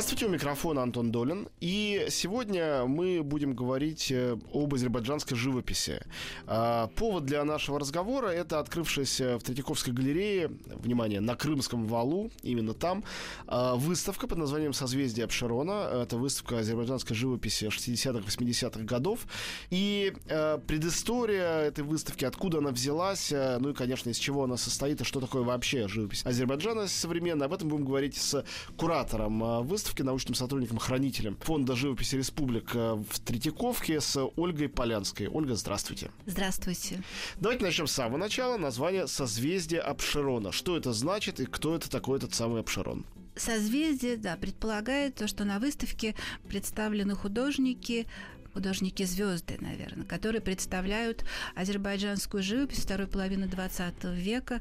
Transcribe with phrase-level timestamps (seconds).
[0.00, 1.48] Здравствуйте, у микрофона Антон Долин.
[1.60, 6.00] И сегодня мы будем говорить э, об азербайджанской живописи.
[6.46, 12.72] А, повод для нашего разговора— это открывшаяся в Третьяковской галерее, внимание, на Крымском валу, именно
[12.72, 13.04] там,
[13.46, 15.90] а, выставка под названием «Созвездие Абшерона».
[16.02, 19.26] Это выставка азербайджанской живописи 60-х, 80-х годов.
[19.68, 24.56] И э, предыстория этой выставки, откуда она взялась, э, ну и, конечно, из чего она
[24.56, 28.42] состоит, и что такое вообще живопись Азербайджана современная, об этом будем говорить с
[28.78, 35.28] куратором выставки, научным сотрудником-хранителем Фонда живописи Республика в Третьяковке с Ольгой Полянской.
[35.28, 36.10] Ольга, здравствуйте.
[36.26, 37.02] Здравствуйте.
[37.40, 38.56] Давайте начнем с самого начала.
[38.56, 40.52] Название «Созвездие Апшерона».
[40.52, 43.04] Что это значит и кто это такой этот самый Апшерон?
[43.36, 46.14] Созвездие, да, предполагает то, что на выставке
[46.48, 48.06] представлены художники,
[48.52, 54.60] художники звезды, наверное, которые представляют азербайджанскую живопись второй половины 20 века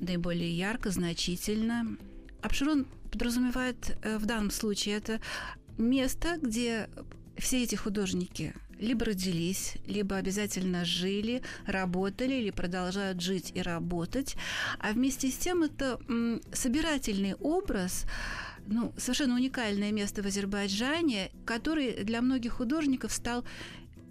[0.00, 1.96] наиболее ярко, значительно.
[2.42, 2.86] Апшерон
[3.18, 5.20] подразумевает э, в данном случае это
[5.78, 6.88] место, где
[7.36, 14.36] все эти художники либо родились, либо обязательно жили, работали или продолжают жить и работать.
[14.78, 15.98] А вместе с тем это
[16.52, 18.04] собирательный образ,
[18.66, 23.44] ну, совершенно уникальное место в Азербайджане, который для многих художников стал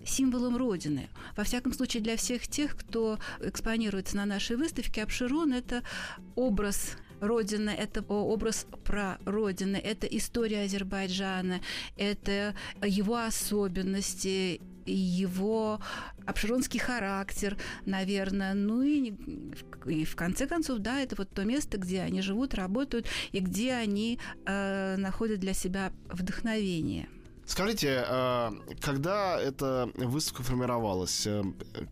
[0.06, 1.10] символом Родины.
[1.36, 5.84] Во всяком случае, для всех тех, кто экспонируется на нашей выставке, Абширон– это
[6.36, 11.62] образ Родина– это образ про Родины, это история Азербайджана,
[11.98, 15.80] это его особенности, его
[16.26, 18.54] обширонский характер, наверное.
[18.54, 19.14] Ну и,
[19.86, 23.74] и в конце концов, да, это вот то место, где они живут, работают и где
[23.74, 27.08] они э, находят для себя вдохновение.
[27.46, 31.44] Скажите, э, когда эта выставка формировалась, э,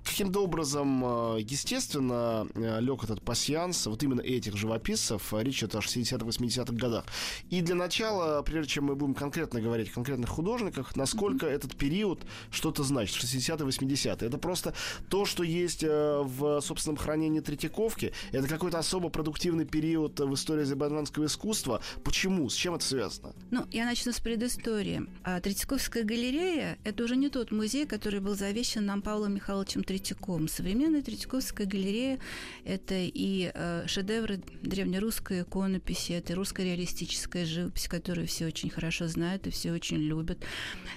[0.03, 1.03] каким-то образом,
[1.35, 7.05] э, естественно, лег этот пассианс вот именно этих живописцев, речь идет о 60-80-х годах.
[7.49, 11.55] И для начала, прежде чем мы будем конкретно говорить о конкретных художниках, насколько mm-hmm.
[11.55, 14.27] этот период что-то значит, 60-80-е.
[14.27, 14.73] Это просто
[15.09, 21.25] то, что есть в собственном хранении Третьяковки, это какой-то особо продуктивный период в истории азербайджанского
[21.25, 21.81] искусства.
[22.03, 22.49] Почему?
[22.49, 23.33] С чем это связано?
[23.49, 25.07] Ну, я начну с предыстории.
[25.41, 30.47] Третьяковская галерея– это уже не тот музей, который был завещан нам Павлом Михайловичем Третьяковым.
[30.47, 32.19] Современная Третьяковская галерея–
[32.65, 39.47] это и э, шедевры древнерусской иконописи, это русская реалистическая живопись, которую все очень хорошо знают
[39.47, 40.37] и все очень любят.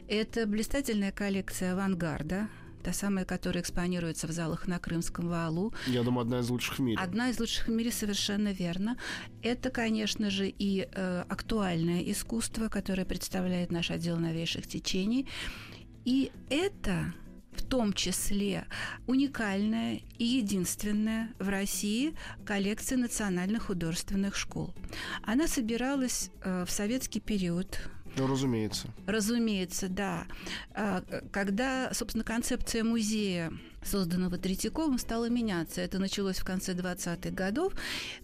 [0.08, 2.48] Это блистательная коллекция авангарда,
[2.84, 5.72] та самая, которая экспонируется в залах на Крымском валу.
[5.86, 6.98] Я думаю, одна из лучших в мире.
[7.00, 8.96] Одна из лучших в мире, совершенно верно.
[9.42, 15.26] Это, конечно же, и э, актуальное искусство, которое представляет наш отдел новейших течений.
[16.04, 17.14] И это
[17.56, 18.66] в том числе
[19.06, 24.74] уникальная и единственная в России коллекция национальных художественных школ.
[25.22, 27.78] Она собиралась э, в советский период,
[28.16, 28.88] ну, разумеется.
[29.06, 30.26] Разумеется, да.
[30.74, 31.02] А,
[31.32, 33.52] когда, собственно, концепция музея
[33.84, 35.80] созданного Третьяковым, стало меняться.
[35.80, 37.72] Это началось в конце 20-х годов,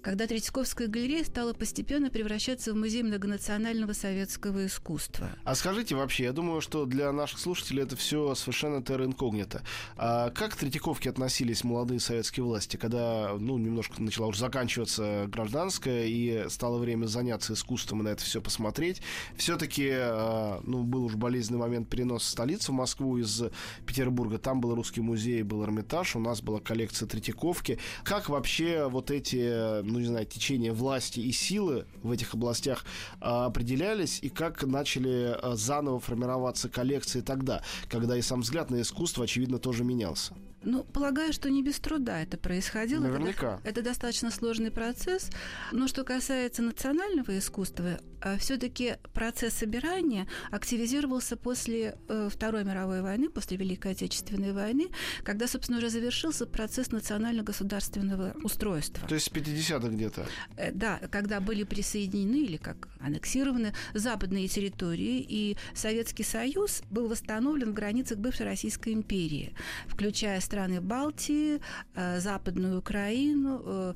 [0.02, 5.30] когда Третьяковская галерея стала постепенно превращаться в музей многонационального советского искусства.
[5.44, 9.62] А скажите вообще, я думаю, что для наших слушателей это все совершенно терра инкогнито.
[9.96, 16.06] А как к Третьяковке относились молодые советские власти, когда, ну, немножко начала уже заканчиваться гражданская,
[16.06, 19.02] и стало время заняться искусством и на это все посмотреть?
[19.36, 23.42] Все-таки, а, ну, был уж болезненный момент переноса столицы в Москву из
[23.86, 24.38] Петербурга.
[24.38, 27.78] Там был русский музей, был Эрмитаж, у нас была коллекция Третьяковки.
[28.04, 32.84] Как вообще вот эти, ну не знаю, течения власти и силы в этих областях
[33.20, 38.80] а, определялись, и как начали а, заново формироваться коллекции тогда, когда и сам взгляд на
[38.80, 40.34] искусство, очевидно, тоже менялся?
[40.62, 43.02] Ну, полагаю, что не без труда это происходило.
[43.02, 43.60] Наверняка.
[43.64, 45.30] Это, это достаточно сложный процесс.
[45.72, 47.98] Но что касается национального искусства,
[48.38, 54.88] все-таки процесс собирания активизировался после э, Второй мировой войны, после Великой Отечественной войны,
[55.22, 59.06] когда, собственно, уже завершился процесс национально-государственного устройства.
[59.08, 60.26] То есть с 50-х где-то?
[60.56, 67.70] Э, да, когда были присоединены или как аннексированы западные территории, и Советский Союз был восстановлен
[67.70, 69.54] в границах бывшей Российской империи,
[69.86, 71.60] включая страны Балтии,
[71.94, 73.94] э, Западную Украину,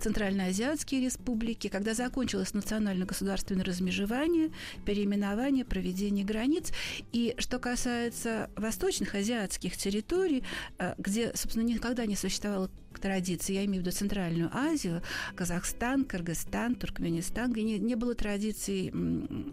[0.00, 4.50] Центральноазиатские республики, когда закончилось национально-государственное размежевание,
[4.84, 6.72] переименование, проведение границ.
[7.12, 10.44] И что касается восточных азиатских территорий,
[10.78, 15.02] э, где, собственно, никогда не существовало традиции, я имею в виду Центральную Азию,
[15.34, 18.88] Казахстан, Кыргызстан, Туркменистан, где не, не было традиции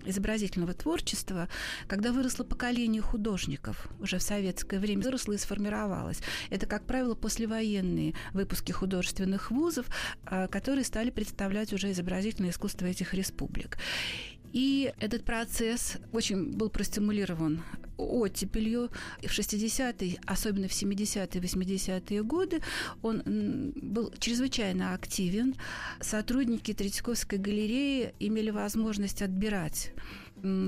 [0.06, 1.50] изобразительного творчества,
[1.88, 6.20] когда выросло поколение художников уже в советское время, выросло и сформировалось.
[6.50, 9.86] Это, как правило, послевоенные выпуски художественных вузов,
[10.26, 13.78] а, которые стали представлять уже изобразительное искусство этих республик.
[14.54, 17.64] И этот процесс очень был простимулирован
[17.98, 18.90] оттепелью
[19.22, 22.62] в 60-е, особенно в 70-е, 80-е годы,
[23.02, 25.56] он был чрезвычайно активен.
[26.00, 29.92] Сотрудники Третьяковской галереи имели возможность отбирать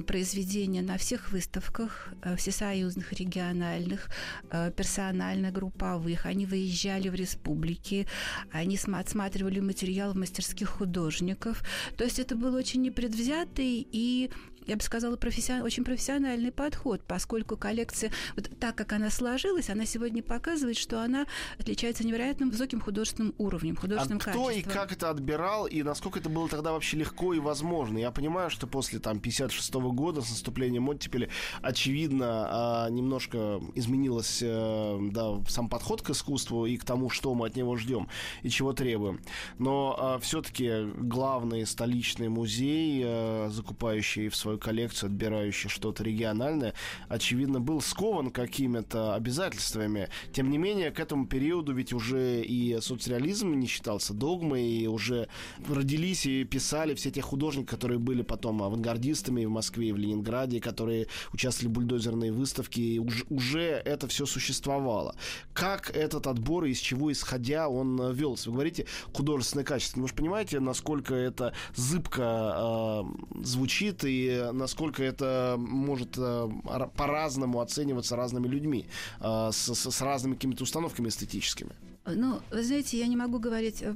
[0.07, 4.09] произведения на всех выставках э, всесоюзных, региональных,
[4.51, 6.25] э, персонально групповых.
[6.25, 8.07] Они выезжали в республики,
[8.51, 11.61] они отсматривали материал в мастерских художников.
[11.97, 14.31] То есть это был очень непредвзятый и
[14.65, 15.61] я бы сказала, профессион...
[15.61, 21.25] очень профессиональный подход, поскольку коллекция, вот так как она сложилась, она сегодня показывает, что она
[21.59, 24.71] отличается невероятным высоким художественным уровнем, художественным а кто качеством.
[24.71, 27.97] и как это отбирал, и насколько это было тогда вообще легко и возможно?
[27.97, 31.29] Я понимаю, что после там 56 -го года с наступлением оттепели,
[31.61, 37.47] очевидно, а, немножко изменилось э, да, сам подход к искусству и к тому, что мы
[37.47, 38.07] от него ждем
[38.43, 39.21] и чего требуем.
[39.59, 46.73] Но а, все-таки главный столичный музей, э, закупающий в свою свою коллекцию, отбирающий что-то региональное,
[47.09, 50.09] очевидно, был скован какими-то обязательствами.
[50.33, 55.27] Тем не менее, к этому периоду ведь уже и соцреализм не считался догмой, и уже
[55.67, 60.59] родились и писали все те художники, которые были потом авангардистами в Москве, и в Ленинграде,
[60.59, 65.15] которые участвовали в бульдозерной выставке, и уже, уже это все существовало.
[65.53, 68.49] Как этот отбор, из чего исходя он велся?
[68.49, 70.01] Вы говорите художественное качество.
[70.01, 76.49] Вы же понимаете, насколько это зыбко э, звучит и насколько это может э,
[76.95, 78.87] по-разному оцениваться разными людьми,
[79.19, 81.75] э, с, с разными какими-то установками эстетическими.
[82.07, 83.93] Ну, вы знаете, я не могу говорить о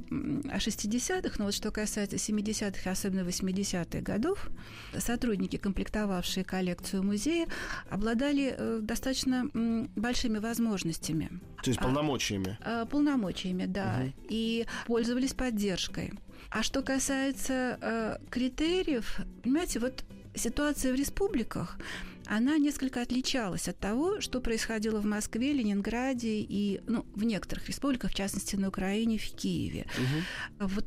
[0.57, 4.49] 60-х, но вот что касается 70-х, особенно 80-х годов,
[4.97, 7.47] сотрудники, комплектовавшие коллекцию музея,
[7.89, 9.47] обладали э, достаточно
[9.95, 11.29] большими возможностями.
[11.63, 12.57] То есть полномочиями?
[12.61, 13.99] А, полномочиями, да.
[14.01, 14.13] Угу.
[14.29, 16.13] И пользовались поддержкой.
[16.49, 20.03] А что касается э, критериев, понимаете, вот
[20.35, 21.77] ситуация в республиках,
[22.25, 28.11] она несколько отличалась от того, что происходило в Москве, Ленинграде и ну, в некоторых республиках,
[28.11, 29.87] в частности на Украине, в Киеве.
[29.97, 30.67] Угу.
[30.67, 30.85] Вот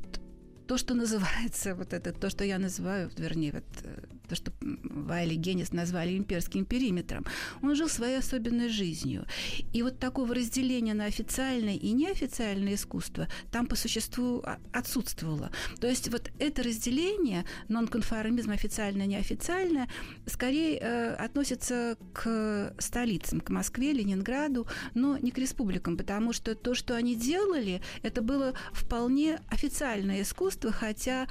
[0.73, 5.35] то, что называется, вот это, то, что я называю, вернее, вот э, то, что Вайли
[5.35, 7.27] Геннис назвали имперским периметром,
[7.63, 9.27] он жил своей особенной жизнью.
[9.75, 14.43] И вот такого разделения на официальное и неофициальное искусство там по существу
[14.73, 15.51] отсутствовало.
[15.79, 19.89] То есть вот это разделение, нонконформизм официальное, неофициальное,
[20.27, 26.75] скорее э, относится к столицам, к Москве, Ленинграду, но не к республикам, потому что то,
[26.75, 31.27] что они делали, это было вполне официальное искусство, хотя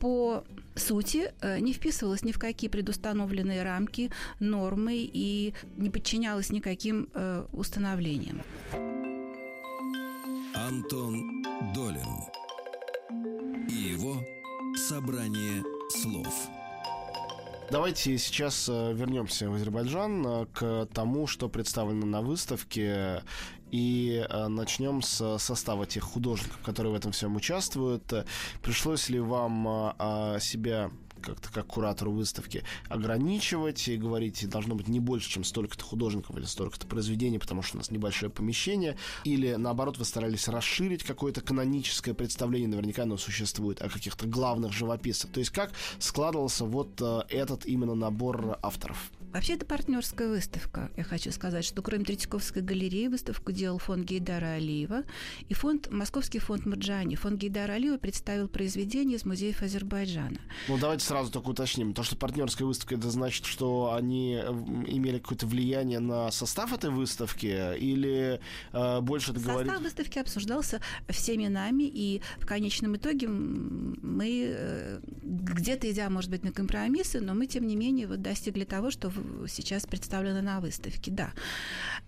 [0.00, 0.44] по
[0.74, 4.10] сути э, не вписывалась ни в какие предустановленные рамки,
[4.40, 8.42] нормы и не подчинялась никаким э, установлениям.
[10.54, 11.42] Антон
[11.74, 12.20] Долин
[13.68, 14.22] и его
[14.76, 16.48] собрание слов.
[17.70, 23.22] Давайте сейчас э, вернемся в Азербайджан к тому, что представлено на выставке
[23.70, 28.12] и э, начнем с состава тех художников, которые в этом всем участвуют.
[28.62, 30.90] Пришлось ли вам э, себя
[31.24, 36.44] как-то как куратору выставки ограничивать и говорить, должно быть не больше, чем столько-то художников или
[36.44, 42.14] столько-то произведений, потому что у нас небольшое помещение, или наоборот вы старались расширить какое-то каноническое
[42.14, 45.30] представление, наверняка оно существует, о каких-то главных живописцах.
[45.30, 49.10] То есть как складывался вот э, этот именно набор авторов?
[49.34, 50.92] Вообще, это партнерская выставка.
[50.96, 55.02] Я хочу сказать, что кроме Третьяковской галереи выставку делал фонд Гейдара Алиева
[55.48, 57.16] и фонд, Московский фонд Марджани.
[57.16, 60.38] Фонд Гейдара Алиева представил произведения из музеев Азербайджана.
[60.68, 61.94] Ну, давайте сразу только уточним.
[61.94, 67.76] То, что партнерская выставка, это значит, что они имели какое-то влияние на состав этой выставки
[67.76, 68.38] или
[68.72, 69.66] э, больше это говорит...
[69.66, 76.44] Состав выставки обсуждался всеми нами, и в конечном итоге мы э, где-то идя, может быть,
[76.44, 79.10] на компромиссы, но мы, тем не менее, вот достигли того, что
[79.48, 81.32] сейчас представлена на выставке, да.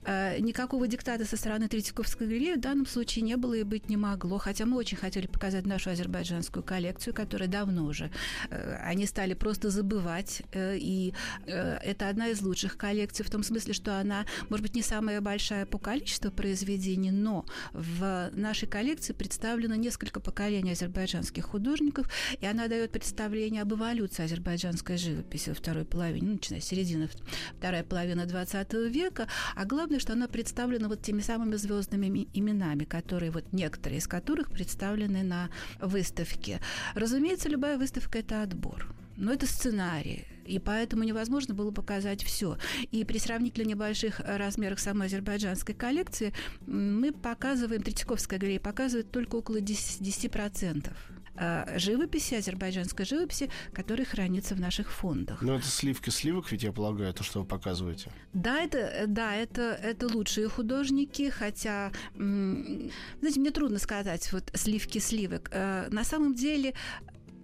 [0.04, 3.96] Э, никакого диктата со стороны Третьяковской галереи в данном случае не было и быть не
[3.96, 8.10] могло, хотя мы очень хотели показать нашу азербайджанскую коллекцию, которая давно уже,
[8.50, 11.12] э, они стали просто забывать, э, и
[11.46, 15.66] это одна из лучших коллекций в том смысле, что она, может быть, не самая большая
[15.66, 22.92] по количеству произведений, но в нашей коллекции представлено несколько поколений азербайджанских художников, и она дает
[22.92, 28.26] представление об эволюции азербайджанской живописи во второй половине, ну, начиная с середины половины, вторая половина
[28.26, 33.98] 20 века, а главное, что она представлена вот теми самыми звездными именами, которые вот некоторые
[33.98, 36.60] из которых представлены на выставке.
[36.94, 38.94] Разумеется, любая выставка– это отбор.
[39.16, 42.58] Но это сценарий, и поэтому невозможно было показать все.
[42.90, 46.34] И при сравнительно небольших размерах самой азербайджанской коллекции
[46.66, 50.02] мы показываем, Третьяковская галерея показывает только около 10%.
[50.02, 50.92] 10%
[51.76, 55.42] живописи, азербайджанской живописи, которая хранится в наших фондах.
[55.42, 58.10] Но это сливки сливок, ведь я полагаю, то, что вы показываете.
[58.32, 65.50] Да, это, да, это, это лучшие художники, хотя, знаете, мне трудно сказать, вот сливки сливок.
[65.52, 66.74] Э, на самом деле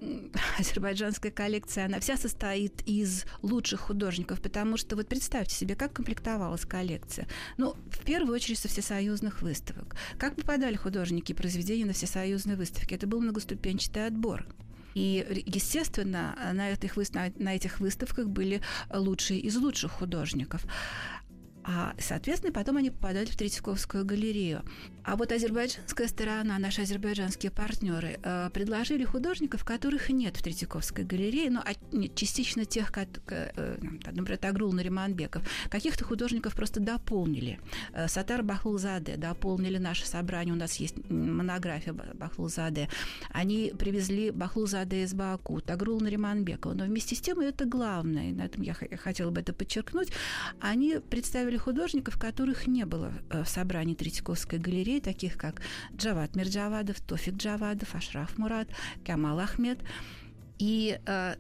[0.59, 6.65] азербайджанская коллекция, она вся состоит из лучших художников, потому что вот представьте себе, как комплектовалась
[6.65, 7.27] коллекция.
[7.57, 9.97] Ну, в первую очередь со всесоюзных выставок.
[10.19, 12.95] Как попадали художники и произведения на всесоюзные выставки?
[12.95, 14.47] Это был многоступенчатый отбор.
[14.95, 16.97] И, естественно, на этих,
[17.39, 18.61] на этих выставках были
[18.93, 20.67] лучшие из лучших художников.
[21.65, 24.63] А, соответственно, потом они попадали в Третьяковскую галерею.
[25.05, 31.51] А вот азербайджанская сторона, наши азербайджанские партнеры, э, предложили художников, которых нет в Третьяковской галерее,
[31.51, 35.43] но ну, частично тех, как, э, например, Тагрул Нариманбеков.
[35.71, 37.61] Каких-то художников просто дополнили.
[37.93, 40.55] Э, Сатар Бахлузаде дополнили наше собрание.
[40.55, 42.89] У нас есть монография Бахлузаде.
[43.31, 46.75] Они привезли Бахлузаде из Баку, Тагрул Нариманбекова.
[46.75, 50.13] Но вместе с тем, и это главное, на этом я хотела бы это подчеркнуть,
[50.61, 55.63] они представили художников, которых не было в собрании Третьяковской галереи, таких как
[55.97, 58.69] Джават Мирджавадов, Тофик Джавадов, Ашраф Мурат,
[59.05, 59.81] Камал Ахмед.
[60.59, 61.35] И э,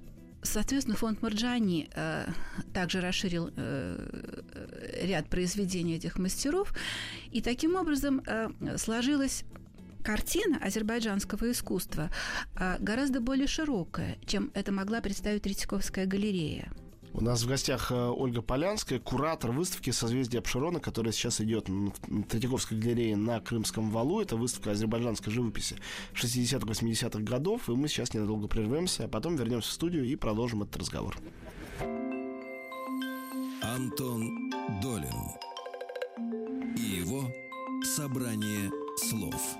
[0.44, 2.26] Соответственно, фонд Марджани э,
[2.74, 6.74] также расширил э, ряд произведений этих мастеров,
[7.30, 9.44] и таким образом э, сложилась
[10.02, 12.10] картина азербайджанского искусства
[12.56, 16.72] э, гораздо более широкая, чем это могла представить Третьяковская галерея.
[17.14, 22.22] У нас в гостях э, Ольга Полянская, куратор выставки «Созвездие Обширона», которая сейчас идет в
[22.22, 24.22] Третьяковской галерее на Крымском валу.
[24.22, 25.76] Это выставка азербайджанской живописи
[26.14, 27.68] 60-80-х годов.
[27.68, 31.16] И мы сейчас ненадолго прервемся, а потом вернемся в студию и продолжим этот разговор.
[33.62, 34.50] Антон
[34.80, 35.36] Долин
[36.76, 37.30] и его
[37.84, 39.56] «Собрание слов».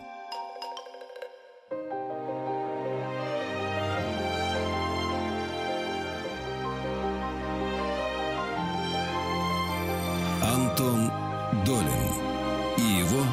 [10.62, 11.11] Антон
[11.66, 11.88] Долин
[12.78, 13.25] и его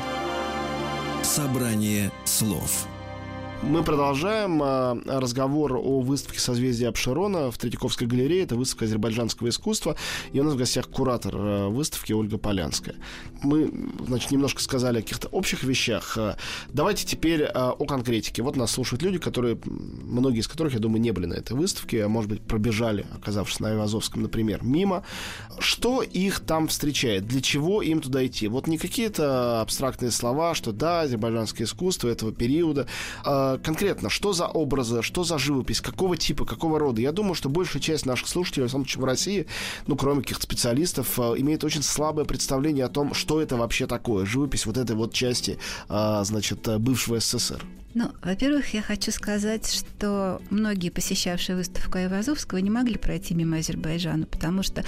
[1.22, 2.88] «Собрание слов».
[3.62, 8.44] Мы продолжаем э, разговор о выставке «Созвездие Абширона» в Третьяковской галерее.
[8.44, 9.98] Это выставка азербайджанского искусства.
[10.32, 12.96] И у нас в гостях куратор э, выставки Ольга Полянская.
[13.44, 13.72] Мы,
[14.08, 16.18] значит, немножко сказали о каких-то общих вещах.
[16.18, 16.38] Э,
[16.70, 18.44] давайте теперь о конкретике.
[18.44, 22.06] Вот нас слушают люди, которые, многие из которых, я думаю, не были на этой выставке,
[22.06, 25.04] а может быть, пробежали, оказавшись на Айвазовском, например, мимо.
[25.60, 27.28] Что их там встречает?
[27.28, 28.48] Для чего им туда идти?
[28.48, 32.88] Вот не какие-то абстрактные слова, что да, азербайджанское искусство этого периода,
[33.25, 37.01] э, конкретно, что за образы, что за живопись, какого типа, какого рода.
[37.01, 39.48] Я думаю, что большая часть наших слушателей, в основном в России,
[39.88, 44.25] ну, кроме каких-то специалистов, э, имеет очень слабое представление о том, что это вообще такое,
[44.25, 45.58] живопись вот этой вот части,
[45.89, 47.63] э, значит, э, бывшего СССР.
[47.96, 54.27] Ну, во-первых, я хочу сказать, что многие, посещавшие выставку Айвазовского, не могли пройти мимо Азербайджана,
[54.27, 54.84] потому что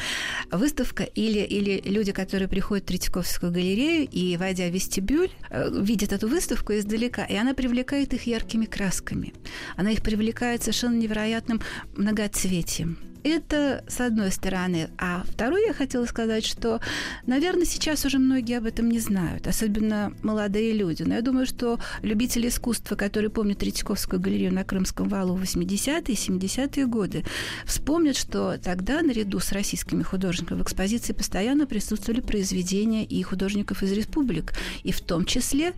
[0.52, 6.14] выставка или, или люди, которые приходят в Третьяковскую галерею и, войдя в вестибюль, э, видят
[6.14, 9.34] эту выставку издалека, и она привлекает их яркими красками.
[9.76, 11.60] Она их привлекает совершенно невероятным
[11.96, 13.11] многоцветием.
[13.24, 14.90] Это с одной стороны.
[14.98, 16.80] А второе я хотела сказать, что,
[17.28, 21.04] наверное, сейчас уже многие об этом не знают, особенно молодые люди.
[21.04, 26.14] Но я думаю, что любители искусства, которые помнят Третьяковскую галерею на Крымском валу в 80-е
[26.14, 27.24] и 70-е годы,
[27.66, 33.92] вспомнят, что тогда наряду с российскими художниками в экспозиции постоянно присутствовали произведения и художников из
[33.92, 35.74] республик, и в том числе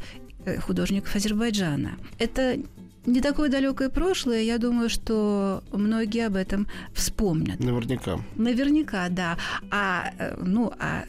[0.45, 1.97] э, художников Азербайджана.
[2.19, 2.57] Это
[3.05, 7.59] не такое далекое прошлое, я думаю, что многие об этом вспомнят.
[7.59, 8.19] Наверняка.
[8.35, 9.37] Наверняка, да.
[9.71, 11.05] А, э, ну, а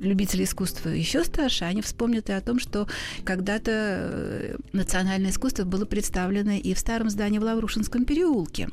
[0.00, 2.88] любители искусства еще старше, они вспомнят и о том, что
[3.24, 8.68] когда-то э, национальное искусство было представлено и в старом здании в Лаврушинском переулке.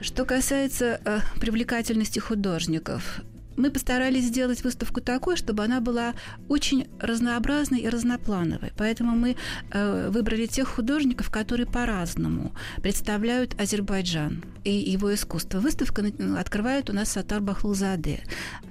[0.00, 3.20] Что касается э, привлекательности художников,
[3.60, 6.14] мы постарались сделать выставку такой, чтобы она была
[6.48, 8.72] очень разнообразной и разноплановой.
[8.76, 9.36] Поэтому мы
[9.70, 12.52] э, выбрали тех художников, которые по-разному
[12.82, 15.60] представляют Азербайджан и его искусство.
[15.60, 16.04] Выставка
[16.38, 18.20] открывает у нас Сатар Бахлузаде,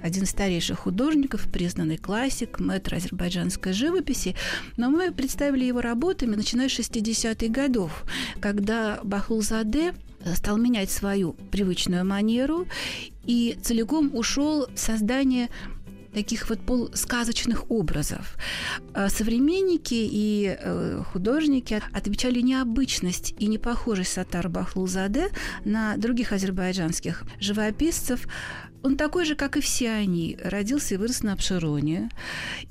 [0.02, 4.34] один из старейших художников, признанный классик, мэтр азербайджанской живописи.
[4.76, 8.04] Но мы представили его работами, начиная с 60-х годов,
[8.40, 9.94] когда Бахлузаде
[10.34, 12.66] стал менять свою привычную манеру
[13.24, 15.48] и целиком ушел в создание
[16.12, 18.36] таких вот полусказочных образов.
[18.94, 25.28] А современники и э, художники отмечали необычность и непохожесть Сатар Бахлузаде
[25.64, 28.26] на других азербайджанских живописцев,
[28.82, 30.38] он такой же, как и все они.
[30.42, 32.08] Родился и вырос на Обшироне.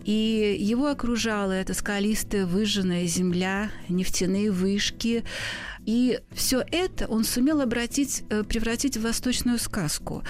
[0.03, 5.23] И его окружала эта скалистая выжженная земля, нефтяные вышки,
[5.89, 10.23] и все это он сумел обратить, э, превратить в восточную сказку.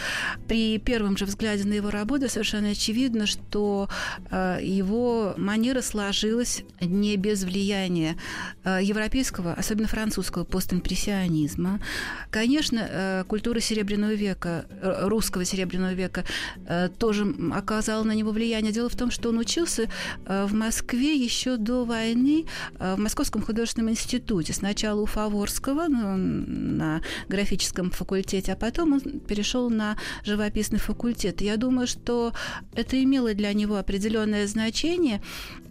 [0.47, 3.89] При первом же взгляде на его работу совершенно очевидно, что
[4.31, 8.15] э, его манера сложилась не без влияния
[8.63, 11.81] э, европейского, особенно французского постимпрессионизма.
[12.31, 16.23] Конечно, культура Серебряного века, русского Серебряного века
[16.97, 18.71] тоже оказала на него влияние.
[18.71, 19.89] Дело в том, что он учился
[20.25, 22.45] в Москве еще до войны
[22.79, 24.53] в Московском художественном институте.
[24.53, 31.41] Сначала у Фавор Морского ну, на графическом факультете, а потом он перешел на живописный факультет.
[31.41, 32.33] Я думаю, что
[32.75, 35.23] это имело для него определенное значение,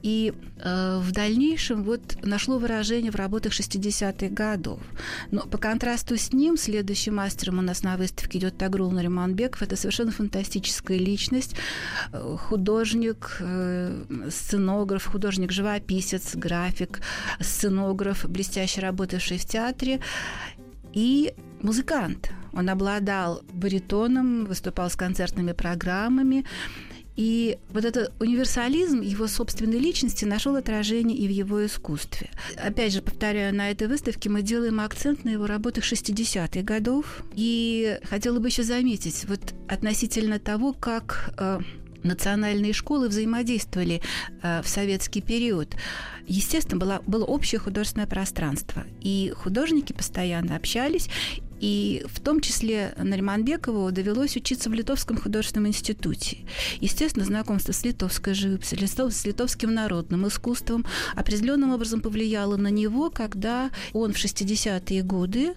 [0.03, 4.81] и э, в дальнейшем вот нашло выражение в работах 60-х годов.
[5.31, 9.63] Но по контрасту с ним, следующим мастером у нас на выставке идет Тагрул Нариманбеков.
[9.63, 11.57] Это совершенно фантастическая личность,
[12.13, 17.01] э, художник, э, сценограф, художник-живописец, график,
[17.41, 20.01] сценограф, блестяще работавший в театре
[20.93, 22.31] и музыкант.
[22.53, 26.45] Он обладал баритоном, выступал с концертными программами,
[27.19, 32.31] и вот этот универсализм его собственной личности нашел отражение и в его искусстве.
[32.57, 37.25] Опять же, повторяю, на этой выставке мы делаем акцент на его работах 60-х годов.
[37.35, 41.59] И хотела бы еще заметить, вот относительно того, как э,
[42.05, 44.01] национальные школы взаимодействовали
[44.43, 45.75] э, в советский период.
[46.29, 51.09] Естественно, было, было общее художественное пространство, и художники постоянно общались,
[51.61, 56.39] и в том числе Нариманбекову довелось учиться в Литовском художественном институте.
[56.81, 58.79] Естественно, знакомство с литовской живописью,
[59.11, 60.85] с литовским народным искусством
[61.15, 65.55] определенным образом повлияло на него, когда он в 60-е годы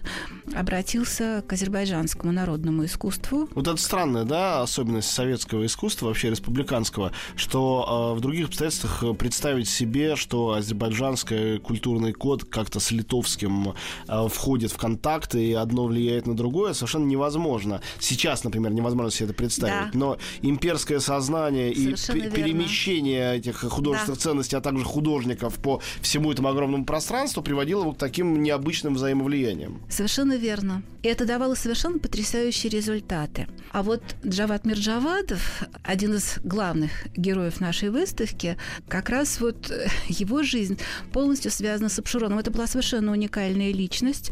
[0.54, 3.48] обратился к азербайджанскому народному искусству.
[3.54, 9.68] Вот это странная, да, особенность советского искусства, вообще республиканского, что э, в других обстоятельствах представить
[9.68, 13.74] себе, что азербайджанский культурный код как-то с литовским
[14.08, 17.80] э, входит в контакт, и одно влияет на другое, совершенно невозможно.
[17.98, 19.92] Сейчас, например, невозможно себе это представить.
[19.92, 19.98] Да.
[19.98, 22.36] Но имперское сознание совершенно и верно.
[22.36, 24.22] перемещение этих художественных да.
[24.22, 29.80] ценностей, а также художников по всему этому огромному пространству приводило вот к таким необычным взаимовлияниям.
[29.88, 30.82] Совершенно верно.
[31.02, 33.48] И это давало совершенно потрясающие результаты.
[33.72, 38.56] А вот Джават Мирджавадов, один из главных героев нашей выставки,
[38.88, 39.72] как раз вот
[40.08, 40.78] его жизнь
[41.12, 42.38] полностью связана с Абшироном.
[42.38, 44.30] Это была совершенно уникальная личность.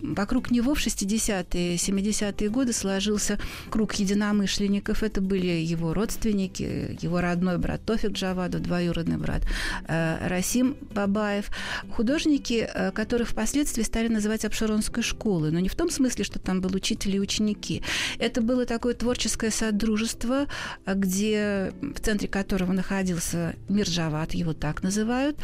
[0.00, 3.38] Вокруг него в 60-е, 70-е годы сложился
[3.70, 5.02] круг единомышленников.
[5.02, 9.42] Это были его родственники, его родной брат Тофик Джавадов, двоюродный брат
[9.88, 11.50] э, Расим Бабаев.
[11.94, 15.50] Художники, э, которых впоследствии стали называть Обширонской школой.
[15.50, 17.82] Но не в том смысле, что там был учитель и ученики.
[18.18, 20.46] Это было такое творческое содружество,
[20.86, 25.38] где, в центре которого находился Мирджават, его так называют,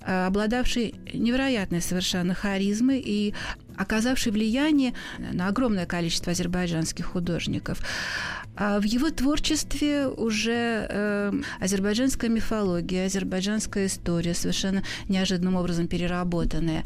[0.00, 3.34] э, обладавший невероятной совершенно харизмой и
[3.80, 7.80] оказавший влияние на огромное количество азербайджанских художников.
[8.56, 16.84] А в его творчестве уже э, азербайджанская мифология, азербайджанская история совершенно неожиданным образом переработанная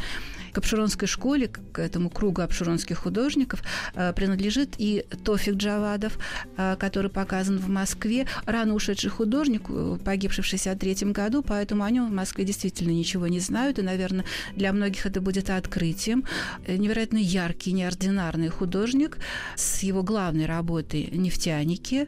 [0.55, 3.63] к Обширонской школе, к этому кругу обширонских художников
[3.95, 6.17] э, принадлежит и Тофик Джавадов,
[6.57, 8.27] э, который показан в Москве.
[8.47, 13.27] Рано ушедший художник, э, погибший в 63 году, поэтому о нем в Москве действительно ничего
[13.27, 16.25] не знают, и, наверное, для многих это будет открытием.
[16.69, 19.19] Невероятно яркий, неординарный художник
[19.57, 22.07] с его главной работой «Нефтяники».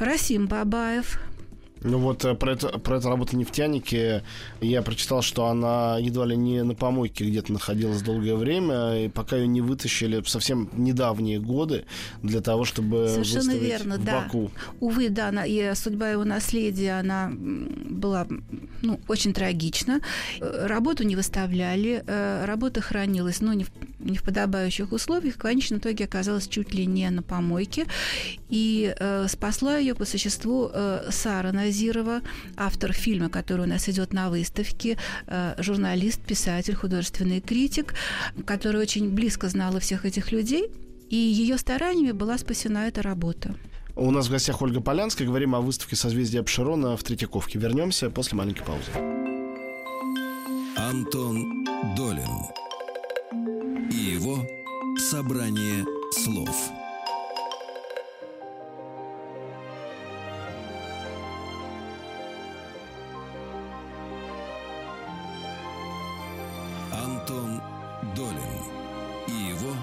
[0.00, 1.20] Расим Бабаев,
[1.84, 4.22] ну вот э, про, это, про эту работу нефтяники
[4.60, 9.36] я прочитал, что она едва ли не на помойке где-то находилась долгое время, и пока
[9.36, 11.84] ее не вытащили совсем недавние годы
[12.22, 14.22] для того, чтобы Совершенно верно, в да.
[14.22, 14.50] Баку.
[14.80, 18.26] Увы, да, она, и судьба его наследия, она была
[18.82, 20.00] ну, очень трагична.
[20.40, 23.70] Э, работу не выставляли, э, работа хранилась, но не в,
[24.04, 25.34] не в подобающих условиях.
[25.34, 27.86] В конечном итоге оказалась чуть ли не на помойке.
[28.48, 32.20] И э, спасла ее по существу э, Сара Назирова,
[32.56, 37.94] автор фильма, который у нас идет на выставке, э, журналист, писатель, художественный критик,
[38.46, 40.70] который очень близко знала всех этих людей,
[41.10, 43.54] и ее стараниями была спасена эта работа.
[43.96, 45.26] У нас в гостях Ольга Полянская.
[45.26, 47.60] Говорим о выставке «Созвездие Пшерона» в Третьяковке.
[47.60, 48.90] Вернемся после маленькой паузы.
[50.76, 51.64] Антон
[51.96, 52.63] Долин
[53.94, 54.44] и его
[54.98, 56.70] собрание слов.
[66.92, 67.60] Антон
[68.16, 68.34] Долин
[69.28, 69.76] и его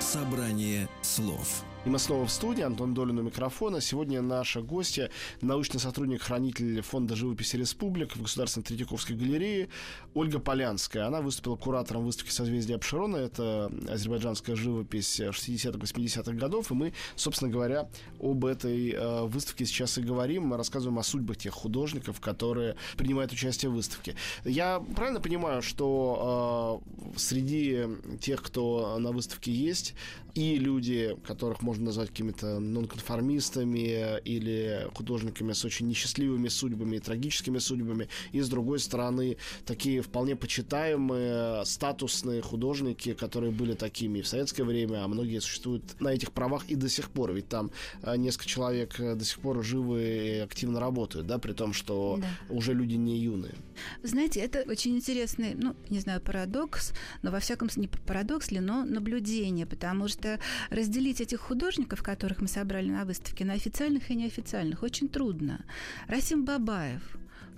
[0.00, 1.67] собрание слов.
[1.88, 2.60] И мы снова в студии.
[2.60, 3.80] Антон Долин у микрофона.
[3.80, 5.08] Сегодня наша гостья,
[5.40, 9.70] научный сотрудник, хранитель Фонда живописи Республик в Государственной Третьяковской галерее
[10.12, 11.06] Ольга Полянская.
[11.06, 13.16] Она выступила куратором выставки «Созвездие Обширона».
[13.16, 16.70] Это азербайджанская живопись 60-х, 80-х годов.
[16.70, 17.88] И мы, собственно говоря,
[18.20, 20.48] об этой э, выставке сейчас и говорим.
[20.48, 24.14] Мы рассказываем о судьбах тех художников, которые принимают участие в выставке.
[24.44, 26.82] Я правильно понимаю, что
[27.14, 27.86] э, среди
[28.20, 29.94] тех, кто на выставке есть,
[30.34, 37.58] и люди, которых можно назвать какими-то нонконформистами или художниками с очень несчастливыми судьбами и трагическими
[37.58, 44.64] судьбами, и с другой стороны такие вполне почитаемые, статусные художники, которые были такими в советское
[44.64, 47.70] время, а многие существуют на этих правах и до сих пор, ведь там
[48.02, 52.18] э, несколько человек э, до сих пор живы и активно работают, да, при том, что
[52.20, 52.54] да.
[52.54, 53.54] уже люди не юные.
[54.02, 58.60] Знаете, это очень интересный, ну, не знаю, парадокс, но во всяком случае, не парадокс ли,
[58.60, 60.38] но наблюдение, потому что что
[60.70, 61.57] разделить этих художников,
[62.02, 65.64] которых мы собрали на выставке, на официальных и неофициальных, очень трудно.
[66.06, 67.02] Расим Бабаев,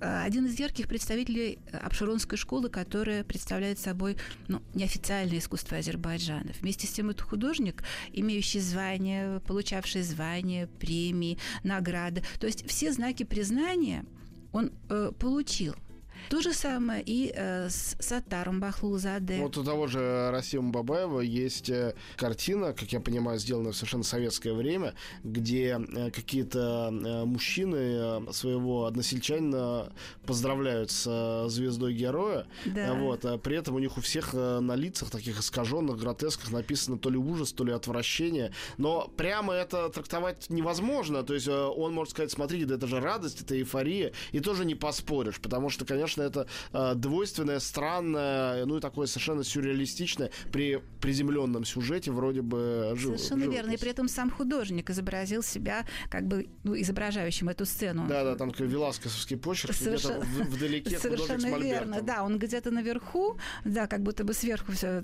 [0.01, 4.17] э, один из ярких представителей Абширонской школы, которая представляет собой
[4.49, 6.53] ну, неофициальное искусство Азербайджана.
[6.61, 12.23] Вместе с тем это художник, имеющий звание, получавший звания, премии, награды.
[12.39, 14.05] То есть все знаки признания
[14.53, 15.75] он э, получил–
[16.29, 19.39] то же самое и э, с Сатаром Бахлузаде.
[19.39, 24.05] Вот у того же Расима Бабаева есть э, картина, как я понимаю, сделанная в совершенно
[24.05, 29.93] советское время, где э, какие-то э, мужчины своего односельчанина
[30.27, 32.47] поздравляют с звездой героя.
[32.67, 32.95] Да.
[32.95, 37.11] Вот, а при этом у них у всех на лицах таких искаженных, гротесках написано то
[37.11, 38.53] ли ужас, то ли отвращение.
[38.79, 41.23] Но прямо это трактовать невозможно.
[41.23, 44.13] То есть он может сказать, смотрите, да это же радость, это эйфория.
[44.33, 49.07] И тоже не поспоришь, потому что, конечно, конечно, это э, двойственное, странное, ну и такое
[49.07, 53.57] совершенно сюрреалистичное при приземленном сюжете вроде бы жив, Совершенно живопись.
[53.57, 53.71] верно.
[53.73, 58.07] И при этом сам художник изобразил себя как бы ну, изображающим эту сцену.
[58.09, 60.25] Да, да, там такой веласкосовский почерк, Совершенно...
[60.25, 65.03] где-то вдалеке Совершенно верно, да, он где-то наверху, да, как будто бы сверху все,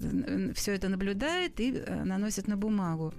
[0.54, 3.14] все это наблюдает и э, наносит на бумагу.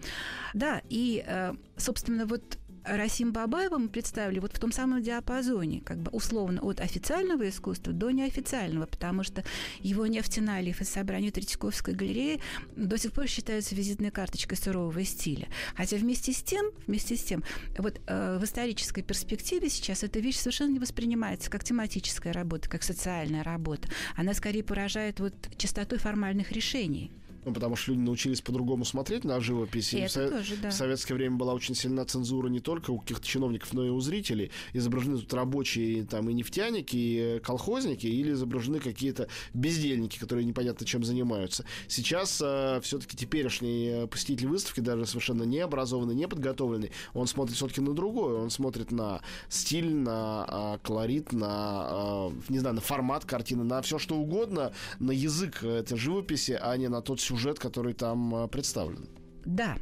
[0.54, 5.98] Да, и, э, собственно, вот Расим Бабаева мы представили вот в том самом диапазоне, как
[5.98, 9.44] бы условно от официального искусства до неофициального, потому что
[9.80, 12.40] его нефтяной лиф из собрания Третьяковской галереи
[12.76, 15.48] до сих пор считается визитной карточкой сурового стиля.
[15.76, 17.44] Хотя вместе с тем, вместе с тем,
[17.78, 22.84] вот э, в исторической перспективе сейчас эта вещь совершенно не воспринимается как тематическая работа, как
[22.84, 23.90] социальная работа.
[24.16, 27.12] Она скорее поражает вот частотой формальных решений
[27.48, 29.94] ну, потому что люди научились по-другому смотреть на живопись.
[29.94, 30.28] И, и в, со...
[30.28, 30.70] тоже, да.
[30.70, 34.02] в советское время была очень сильна цензура не только у каких-то чиновников, но и у
[34.02, 34.52] зрителей.
[34.74, 41.06] Изображены тут рабочие там и нефтяники, и колхозники, или изображены какие-то бездельники, которые непонятно чем
[41.06, 41.64] занимаются.
[41.88, 47.94] Сейчас э, все-таки теперешний э, посетитель выставки, даже совершенно необразованный, неподготовленный, он смотрит все-таки на
[47.94, 48.42] другое.
[48.42, 53.82] Он смотрит на стиль, на э, колорит, на, э, не знаю, на формат картины, на
[53.82, 58.36] все что угодно, на язык этой живописи, а не на тот сюжет, сюжет, который там
[58.36, 59.08] э, представлен.
[59.46, 59.78] Да.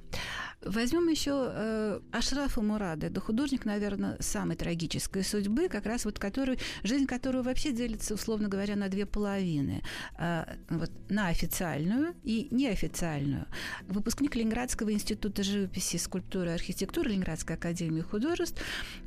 [0.65, 3.07] Возьмем еще э, Ашрафа Мурада.
[3.07, 8.47] Это художник, наверное, самой трагической судьбы, как раз вот который, жизнь которого вообще делится, условно
[8.47, 9.83] говоря, на две половины.
[10.17, 13.45] Э, вот, на официальную и неофициальную.
[13.87, 18.59] Выпускник Ленинградского института живописи, скульптуры и архитектуры Ленинградской академии художеств.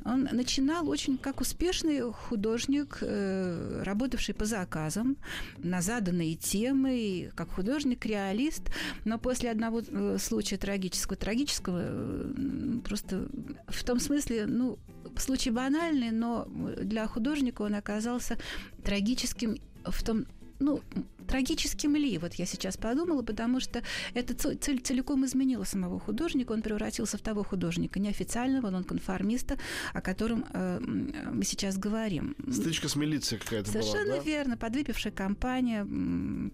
[0.05, 5.17] Он начинал очень как успешный художник, э, работавший по заказам
[5.57, 8.71] на заданные темы, как художник-реалист.
[9.03, 13.27] Но после одного э, случая трагического, трагического трагического, просто
[13.67, 14.77] в том смысле, ну,
[15.17, 16.47] случай банальный, но
[16.81, 18.37] для художника он оказался
[18.83, 20.25] трагическим в том,
[20.59, 20.81] ну,
[21.29, 23.81] трагическим ли, вот я сейчас подумала, потому что
[24.13, 29.57] эта цель целиком изменила самого художника, он превратился в того художника, неофициального, нонконформиста,
[29.93, 32.35] о котором э, мы сейчас говорим.
[32.51, 34.23] Стычка с милицией какая-то Совершенно была, да?
[34.23, 34.57] верно.
[34.57, 35.85] Подвыпившая компания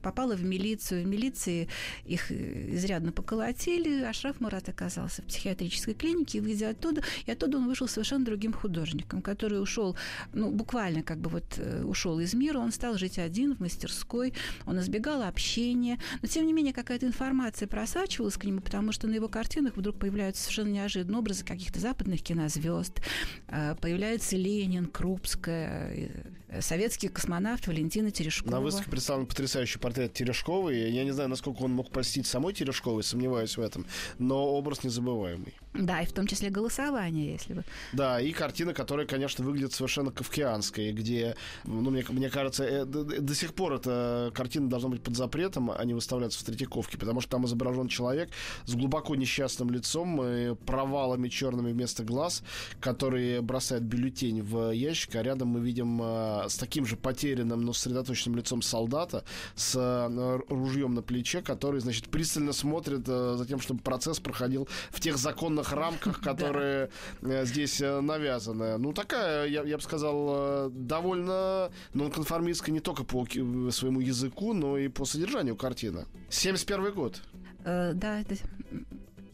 [0.01, 1.07] попала в милицию.
[1.07, 1.69] Милиции
[2.05, 7.31] их э, изрядно поколотили, а Шраф Мурат оказался в психиатрической клинике, и выйдя оттуда, и
[7.31, 9.95] оттуда он вышел совершенно другим художником, который ушел,
[10.33, 13.59] ну, буквально как бы вот э, ушел из мира, он стал жить один в
[13.95, 14.34] мастерской,
[14.65, 19.15] он избегал общения, но тем не менее какая-то информация просачивалась к нему, потому что на
[19.15, 23.01] его картинах вдруг появляются совершенно неожиданные образы каких-то западных кинозвезд,
[23.47, 26.12] э, появляется Ленин, Крупская,
[26.49, 28.51] э, советский космонавт Валентина Терешкова.
[28.51, 30.91] На выставке представлен потрясающий портрет Терешковой.
[30.91, 33.86] Я не знаю, насколько он мог простить самой Терешковой, сомневаюсь в этом,
[34.19, 35.53] но образ незабываемый.
[35.77, 37.63] Да, и в том числе голосование, если бы.
[37.93, 41.35] Да, и картина, которая, конечно, выглядит совершенно кавкианской, где,
[41.65, 45.71] ну, мне, мне кажется, э, до, до сих пор эта картина должна быть под запретом,
[45.71, 48.29] а не выставляться в Третьяковке, потому что там изображен человек
[48.65, 52.43] с глубоко несчастным лицом и провалами черными вместо глаз,
[52.79, 57.73] который бросает бюллетень в ящик, а рядом мы видим э, с таким же потерянным, но
[57.73, 59.23] сосредоточенным лицом солдата
[59.55, 64.67] с э, ружьем на плече, который, значит, пристально смотрит э, за тем, чтобы процесс проходил
[64.91, 66.89] в тех законных рамках, которые
[67.21, 68.78] здесь навязаны.
[68.78, 73.25] Ну, такая, я, я бы сказал, довольно нонконформистская не только по
[73.71, 76.06] своему языку, но и по содержанию картины.
[76.30, 77.21] 71 год.
[77.65, 78.36] Э, да, это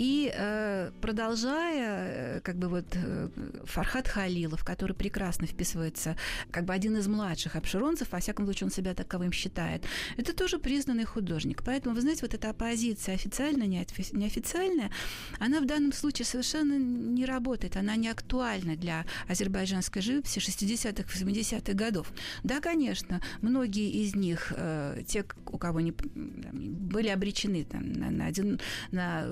[0.02, 3.30] и э, продолжая, э, как бы вот э,
[3.66, 6.16] Фархат Халилов, который прекрасно вписывается,
[6.50, 9.84] как бы один из младших обширонцев, во всяком случае он себя таковым считает,
[10.18, 11.62] это тоже признанный художник.
[11.64, 14.90] Поэтому, вы знаете, вот эта оппозиция официальная, неофициальная,
[15.38, 21.74] она в данном случае совершенно не работает, она не актуальна для азербайджанской живописи 60-х, 70-х
[21.74, 22.12] годов.
[22.44, 28.26] Да, конечно, многие из них, э, те, у кого не, были обречены там, на, на,
[28.26, 28.60] один,
[28.92, 29.28] на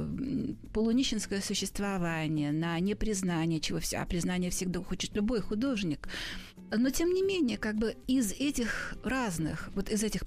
[0.74, 6.08] полунищенское существование, на непризнание чего а признание всегда хочет любой художник.
[6.72, 10.24] Но, тем не менее, как бы из этих разных, вот из этих,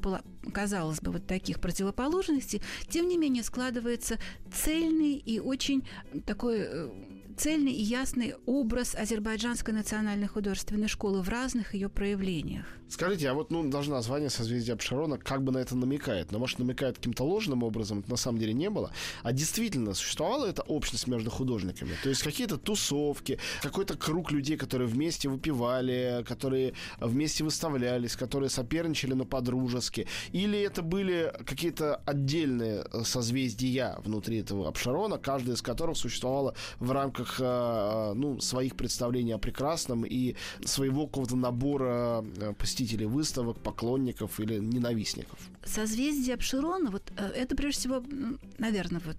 [0.52, 4.18] казалось бы, вот таких противоположностей, тем не менее складывается
[4.52, 5.86] цельный и очень
[6.26, 6.90] такой э,
[7.36, 12.66] цельный и ясный образ азербайджанской национальной художественной школы в разных ее проявлениях.
[12.92, 16.30] Скажите, а вот ну, даже название созвездия Абшарона как бы на это намекает.
[16.30, 18.92] Но, может, намекает каким-то ложным образом, это на самом деле не было.
[19.22, 21.92] А действительно, существовала эта общность между художниками?
[22.02, 29.14] То есть какие-то тусовки, какой-то круг людей, которые вместе выпивали, которые вместе выставлялись, которые соперничали,
[29.14, 30.06] но по-дружески?
[30.32, 37.36] Или это были какие-то отдельные созвездия внутри этого Абшарона, каждая из которых существовала в рамках
[37.40, 42.52] э, ну, своих представлений о прекрасном и своего какого-то набора э,
[42.82, 45.38] посетителей выставок, поклонников или ненавистников?
[45.64, 48.02] Созвездие Обширона, вот э, это прежде всего,
[48.58, 49.16] наверное, вот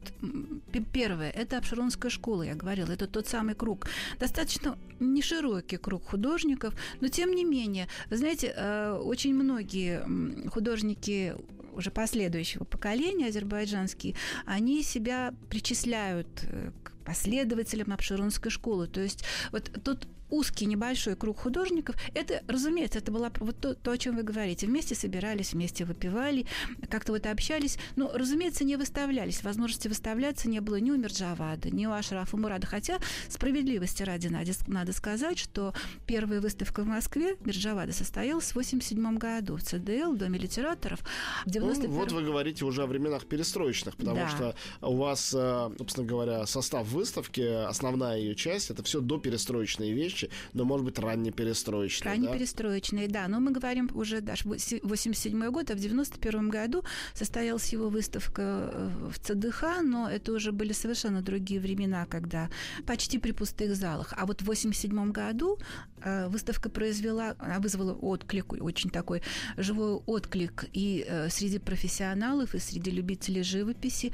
[0.92, 3.88] первое, это Обширонская школа, я говорила, это тот самый круг.
[4.20, 10.04] Достаточно не широкий круг художников, но тем не менее, вы знаете, э, очень многие
[10.50, 11.36] художники
[11.74, 18.88] уже последующего поколения азербайджанские, они себя причисляют э, к последователям Обширонской школы.
[18.88, 21.96] То есть вот тут узкий небольшой круг художников.
[22.16, 24.66] Это, разумеется, это было вот то, то, о чем вы говорите.
[24.66, 26.46] Вместе собирались, вместе выпивали,
[26.90, 27.78] как-то вот общались.
[27.96, 29.44] Но, разумеется, не выставлялись.
[29.44, 32.66] Возможности выставляться не было ни у Мирджавада, ни у Ашрафа Мурада.
[32.66, 32.98] Хотя,
[33.30, 34.28] справедливости ради
[34.68, 35.74] надо сказать, что
[36.08, 41.00] первая выставка в Москве Мирджавада состоялась в 87 году в ЦДЛ, в Доме литераторов.
[41.46, 41.92] В 91...
[41.92, 44.30] ну, вот вы говорите уже о временах перестроечных, потому да.
[44.30, 50.23] что у вас, э, собственно говоря, состав выставки, основная ее часть, это все доперестроечные вещи,
[50.24, 52.12] вещи, но, может быть, раннеперестроечные.
[52.12, 53.24] Раннеперестроечные, да?
[53.24, 53.28] да.
[53.28, 56.84] Но мы говорим уже даже 87 год, а в 91 году
[57.14, 58.42] состоялась его выставка
[58.74, 62.50] э, в ЦДХ, но это уже были совершенно другие времена, когда
[62.86, 64.14] почти при пустых залах.
[64.18, 65.58] А вот в 87 году
[66.02, 69.22] э, выставка произвела, она вызвала отклик, очень такой
[69.58, 74.12] живой отклик и э, среди профессионалов, и среди любителей живописи.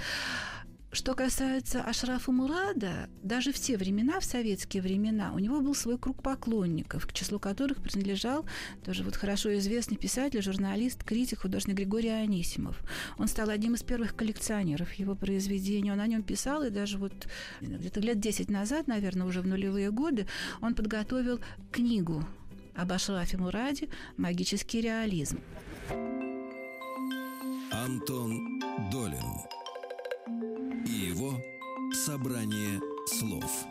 [0.91, 5.99] Что касается Ашрафа Мурада, даже в те времена, в советские времена, у него был свой
[5.99, 8.43] круг поклонников, к числу которых принадлежал
[8.83, 12.81] тоже вот хорошо известный писатель, журналист, критик, художник Григорий Анисимов.
[13.19, 15.91] Он стал одним из первых коллекционеров его произведений.
[15.91, 17.13] Он о нем писал, и даже вот
[17.61, 20.25] где-то лет 10 назад, наверное, уже в нулевые годы,
[20.59, 21.39] он подготовил
[21.71, 22.25] книгу
[22.75, 25.39] об Ашрафе Мураде «Магический реализм».
[27.71, 28.59] Антон
[28.91, 29.58] Долин
[30.85, 31.41] и его
[31.93, 33.65] собрание слов.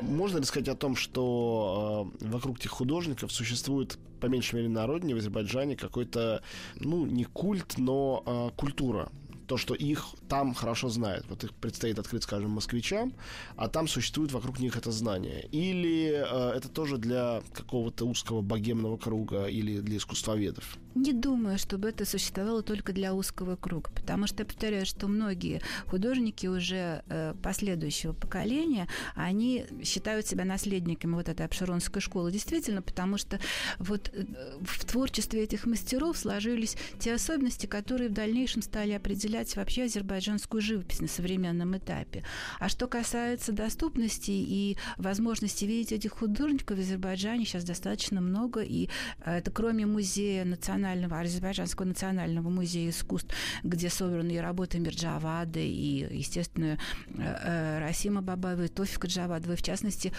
[0.00, 4.86] Можно ли сказать о том, что э, вокруг этих художников существует, по меньшей мере, на
[4.86, 6.42] родине, в Азербайджане, какой-то,
[6.76, 9.10] ну, не культ, но э, культура?
[9.46, 11.26] то, что их там хорошо знают.
[11.28, 13.12] Вот их предстоит открыть, скажем, москвичам,
[13.56, 15.46] а там существует вокруг них это знание.
[15.52, 20.76] Или э, это тоже для какого-то узкого богемного круга или для искусствоведов?
[20.96, 25.60] Не думаю, чтобы это существовало только для узкого круга, потому что я повторяю, что многие
[25.86, 32.32] художники уже э, последующего поколения, они считают себя наследниками вот этой обширонской школы.
[32.32, 33.38] Действительно, потому что
[33.78, 34.24] вот э,
[34.62, 40.60] в творчестве этих мастеров сложились те особенности, которые в дальнейшем стали определять вообще азербайджанскую азербайджанскую
[40.62, 42.22] живопись на современном этапе.
[42.58, 48.88] А что касается доступности и возможности видеть этих художников в Азербайджане сейчас достаточно много, и
[49.24, 56.06] э, это кроме музея национального, Азербайджанского национального музея искусств, где собраны и работы Мирджавада, и,
[56.16, 60.12] естественно, э, э, Расима Бабаева, и Тофика Джавадова, в частности,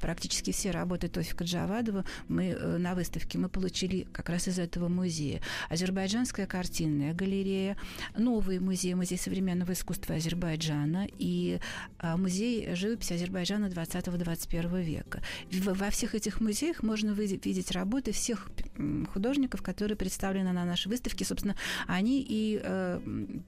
[0.00, 5.40] практически все работы Тофика Джавадова мы на выставке мы получили как раз из этого музея.
[5.68, 7.76] Азербайджанская картинная галерея,
[8.16, 11.58] новый музей, музей современного искусства Азербайджана и
[12.02, 15.22] музей живописи Азербайджана 20-21 века.
[15.50, 18.50] Во всех этих музеях можно видеть работы всех
[19.12, 21.24] художников, которые представлены на нашей выставке.
[21.24, 23.00] Собственно, они и э,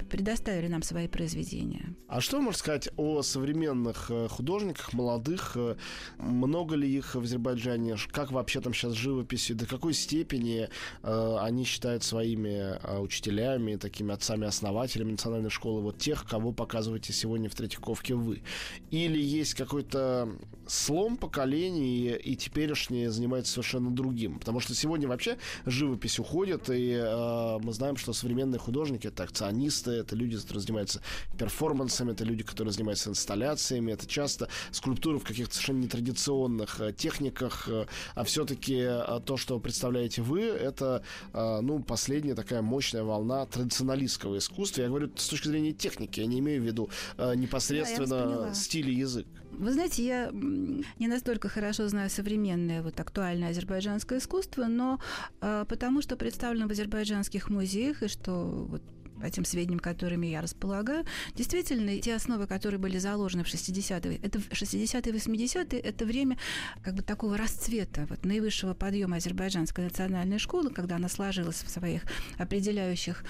[0.08, 1.94] предоставили нам свои произведения.
[2.08, 5.52] А что можно сказать о современных э, художниках, молодых?
[5.56, 5.76] Э,
[6.18, 7.96] много ли их в Азербайджане?
[8.12, 9.56] Как вообще там сейчас живописью?
[9.56, 10.68] До какой степени
[11.02, 17.54] они считают своими э, учителями, такими отцами-основателями национальной школы, вот тех, кого показываете сегодня в
[17.54, 18.42] Третьяковке вы?
[18.90, 20.28] Или есть какой-то
[20.66, 24.38] слом поколений, и теперешние занимаются совершенно другим?
[24.38, 29.92] Потому что сегодня вообще живопись уходит, и э, мы знаем, что современные художники это акционисты,
[29.92, 31.02] это люди, которые занимаются
[31.38, 37.68] перформансами, это люди, которые занимаются инсталляциями, это часто скульптуры в каких-то совершенно нетрадиционных э, техниках,
[37.68, 44.38] э, а все-таки э, то, что представляете вы, это ну последняя такая мощная волна традиционалистского
[44.38, 44.82] искусства.
[44.82, 48.90] Я говорю с точки зрения техники, я не имею в виду э, непосредственно да, стиль
[48.90, 49.26] и язык.
[49.52, 55.00] Вы знаете, я не настолько хорошо знаю современное, вот актуальное азербайджанское искусство, но
[55.40, 58.82] э, потому что представлено в азербайджанских музеях, и что вот
[59.20, 64.38] по тем сведениям, которыми я располагаю, действительно, те основы, которые были заложены в 60-е, это
[64.38, 66.38] 60-е, 80-е, это время
[66.82, 72.02] как бы такого расцвета, вот наивысшего подъема азербайджанской национальной школы, когда она сложилась в своих
[72.38, 73.24] определяющих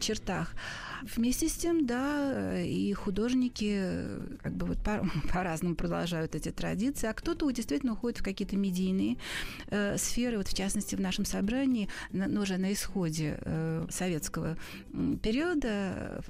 [0.00, 0.54] чертах.
[1.16, 4.02] Вместе с тем, да, и художники
[4.42, 9.16] как бы вот по- по-разному продолжают эти традиции, а кто-то действительно уходит в какие-то медийные
[9.68, 14.56] э, сферы, вот в частности в нашем собрании, на, уже на исходе э, советского
[15.22, 16.22] периода,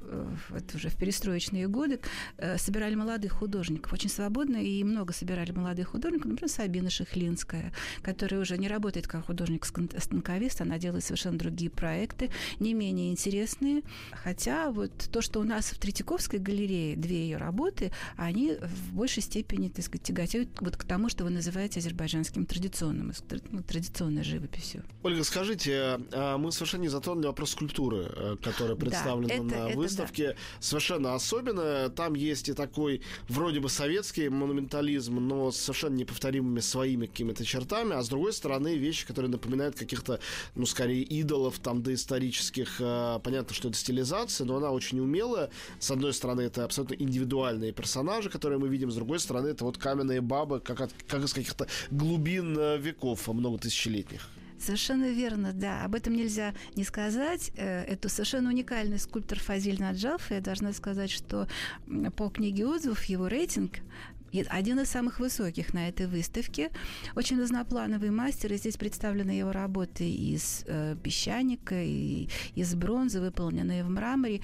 [0.49, 1.99] вот уже в перестроечные годы,
[2.37, 8.41] э, собирали молодых художников, очень свободно, и много собирали молодых художников, например, Сабина Шихлинская, которая
[8.41, 14.91] уже не работает как художник-станковист, она делает совершенно другие проекты, не менее интересные, хотя вот
[15.11, 19.85] то, что у нас в Третьяковской галерее две ее работы, они в большей степени, так
[19.85, 23.11] сказать, тяготеют вот к тому, что вы называете азербайджанским традиционным,
[23.51, 24.83] ну, традиционной живописью.
[25.03, 28.35] Ольга, скажите, а мы совершенно не затронули вопрос скульптуры, э,
[28.67, 30.27] которая представлена да, это, на это выставке.
[30.29, 30.35] Да.
[30.59, 31.89] Совершенно особенно.
[31.89, 37.95] Там есть и такой вроде бы советский монументализм, но с совершенно неповторимыми своими какими-то чертами,
[37.95, 40.19] а с другой стороны вещи, которые напоминают каких-то,
[40.55, 42.77] ну, скорее, идолов там доисторических.
[42.79, 45.49] Э, понятно, что это стилизация, но она очень умелая.
[45.79, 49.77] С одной стороны, это абсолютно индивидуальные персонажи, которые мы видим, с другой стороны, это вот
[49.77, 54.27] каменные бабы, как, от, как из каких-то глубин э, веков, много тысячелетних.
[54.59, 55.83] Совершенно верно, да.
[55.83, 57.51] Об этом нельзя не сказать.
[57.55, 60.31] Э, это совершенно уникальный скульптор Фазиль Наджалф.
[60.31, 61.47] Я должна сказать, что
[62.15, 63.79] по книге отзывов его рейтинг
[64.49, 66.69] один из самых высоких на этой выставке.
[67.15, 73.83] Очень разноплановый мастер, и здесь представлены его работы из э, песчаника, и из бронзы, выполненные
[73.83, 74.41] в мраморе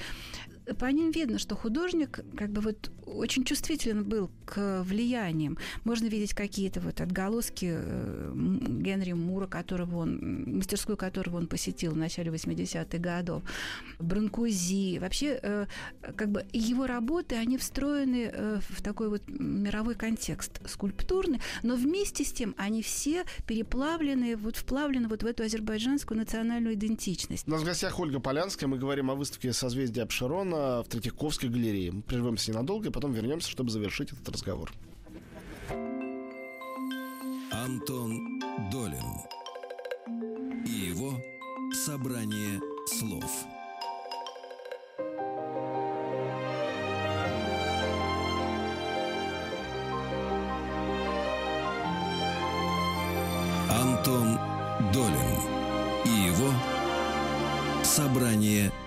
[0.80, 5.58] по ним видно, что художник как бы вот очень чувствителен был к влияниям.
[5.84, 11.98] Можно видеть какие-то вот отголоски э, Генри Мура, которого он, мастерскую которого он посетил в
[11.98, 13.44] начале 80-х годов,
[14.00, 15.00] Бранкузи.
[15.00, 15.66] Вообще, э,
[16.16, 22.24] как бы его работы, они встроены э, в такой вот мировой контекст скульптурный, но вместе
[22.24, 27.48] с тем они все переплавлены, вот вплавлены вот в эту азербайджанскую национальную идентичность.
[27.48, 31.92] У нас в гостях Ольга Полянская, мы говорим о выставке «Созвездие Апшерона», в Третьяковской галерее.
[31.92, 34.72] Мы прервемся ненадолго, и потом вернемся, чтобы завершить этот разговор.
[37.52, 38.40] Антон
[38.72, 39.20] Долин
[40.66, 41.14] и его
[41.74, 43.46] собрание слов.
[53.70, 54.38] Антон
[54.92, 55.40] Долин
[56.06, 56.52] и его
[57.84, 58.83] собрание слов.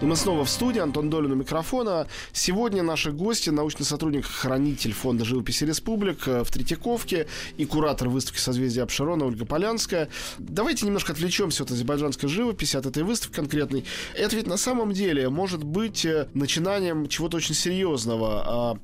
[0.00, 0.78] И мы снова в студии.
[0.78, 2.06] Антон Долин у микрофона.
[2.32, 7.26] Сегодня наши гости, научный сотрудник, хранитель фонда живописи республик в Третьяковке
[7.56, 10.10] и куратор выставки «Созвездие Обширона» Ольга Полянская.
[10.38, 13.84] Давайте немножко отвлечемся от азербайджанской живописи, от этой выставки конкретной.
[14.14, 18.44] Это ведь на самом деле может быть э, начинанием чего-то очень серьезного.
[18.46, 18.78] А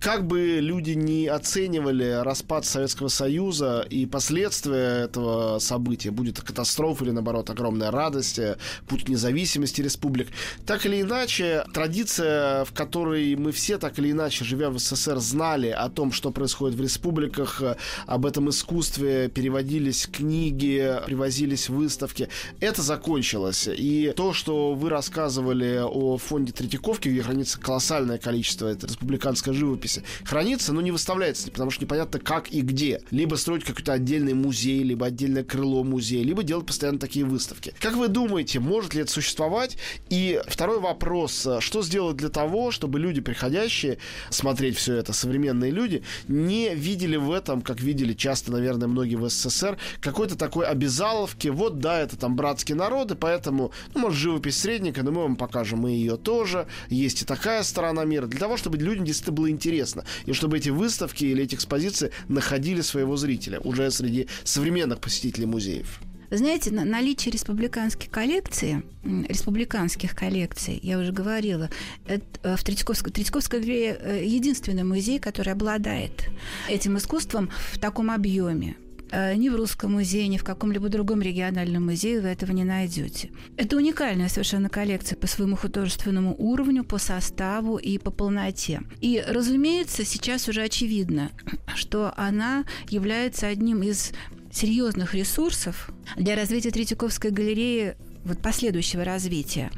[0.00, 7.10] как бы люди не оценивали распад Советского Союза и последствия этого события, будет катастрофа или,
[7.10, 8.56] наоборот, огромная радость, э,
[8.86, 10.28] путь независимости республик–
[10.66, 15.68] Так или иначе, традиция, в которой мы все так или иначе, живя в СССР, знали
[15.68, 17.62] о том, что происходит в республиках,
[18.06, 22.28] об этом искусстве, переводились книги, привозились выставки,
[22.60, 23.68] это закончилось.
[23.70, 30.02] И то, что вы рассказывали о фонде Третьяковки, где хранится колоссальное количество этой республиканской живописи,
[30.24, 33.02] хранится, но не выставляется, потому что непонятно как и где.
[33.10, 37.74] Либо строить какой-то отдельный музей, либо отдельное крыло музея, либо делать постоянно такие выставки.
[37.80, 39.59] Как вы думаете, может ли это существовать?
[40.08, 43.98] И второй вопрос, что сделать для того, чтобы люди, приходящие
[44.30, 49.28] смотреть все это, современные люди, не видели в этом, как видели часто, наверное, многие в
[49.28, 55.02] СССР, какой-то такой обязаловки, вот да, это там братские народы, поэтому, ну, может, живопись средника,
[55.02, 58.78] но мы вам покажем и ее тоже, есть и такая сторона мира, для того, чтобы
[58.78, 63.90] людям действительно было интересно, и чтобы эти выставки или эти экспозиции находили своего зрителя уже
[63.90, 66.00] среди современных посетителей музеев.
[66.30, 71.68] Знаете, наличие республиканских коллекций, республиканских коллекций, я уже говорила,
[72.06, 76.30] это э, в Третьяковской, Третьяковская галерея э, единственный музей, который обладает
[76.68, 78.76] этим искусством в таком объеме.
[79.10, 83.30] Э, ни в Русском музее, ни в каком-либо другом региональном музее вы этого не найдете.
[83.56, 88.82] Это уникальная совершенно коллекция по своему художественному уровню, по составу и по полноте.
[89.00, 91.32] И, разумеется, сейчас уже очевидно,
[91.74, 94.12] что она является одним из
[94.50, 99.70] серьезных ресурсов для развития Третьяковской галереи вот последующего развития.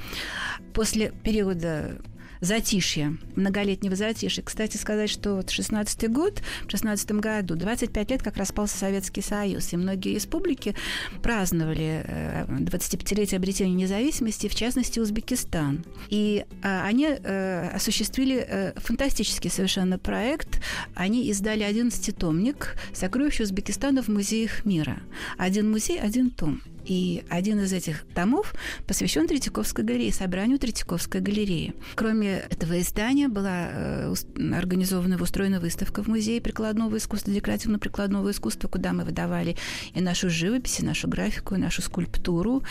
[0.74, 1.98] После периода
[2.42, 4.42] затишья, многолетнего затишья.
[4.42, 9.72] Кстати сказать, что вот 16 год, в 16 году, 25 лет как распался Советский Союз,
[9.72, 10.74] и многие республики
[11.22, 12.04] праздновали
[12.48, 15.84] 25-летие э, обретения независимости, в частности, Узбекистан.
[16.10, 20.60] И а, они э, осуществили э, фантастический совершенно проект.
[20.94, 24.98] Они издали 11-томник «Сокровища Узбекистана в музеях мира».
[25.38, 26.60] Один музей, один том.
[26.84, 28.54] И один из этих томов
[28.86, 31.74] посвящен Третьяковской галерее, собранию Третьяковской галереи.
[31.94, 34.14] Кроме этого издания была э,
[34.54, 39.56] организована и устроена выставка в Музее прикладного искусства, декоративно-прикладного искусства, куда мы выдавали
[39.94, 42.62] и нашу живопись, и нашу графику, и нашу скульптуру.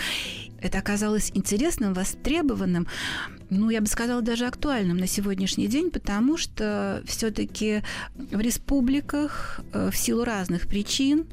[0.62, 2.88] Это оказалось интересным, востребованным,
[3.50, 7.84] ну, я бы сказала, даже актуальным на сегодняшний день, потому что все-таки
[8.16, 11.26] в республиках э, в силу разных причин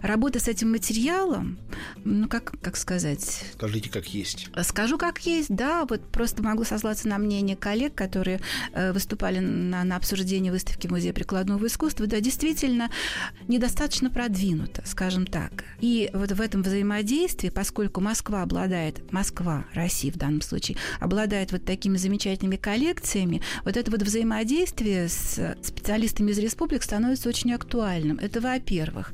[0.00, 1.58] работа с этим материалом,
[2.04, 3.44] ну, как, как сказать?
[3.54, 4.48] Скажите, как есть.
[4.62, 5.84] Скажу, как есть, да.
[5.88, 8.40] Вот просто могу сослаться на мнение коллег, которые
[8.72, 12.06] э, выступали на, на обсуждении выставки Музея прикладного искусства.
[12.06, 12.90] Да, действительно,
[13.48, 15.64] недостаточно продвинуто, скажем так.
[15.80, 18.65] И вот в этом взаимодействии, поскольку Москва обладает,
[19.12, 25.56] Москва, Россия в данном случае, обладает вот такими замечательными коллекциями, вот это вот взаимодействие с
[25.62, 28.18] специалистами из республик становится очень актуальным.
[28.18, 29.12] Это во-первых.